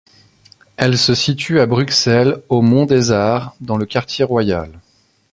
[0.77, 4.79] Elle se situe à Bruxelles, au Mont des Arts, dans le quartier royal.